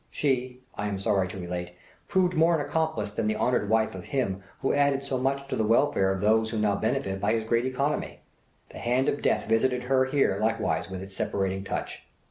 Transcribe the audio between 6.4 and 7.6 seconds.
who now benefit by his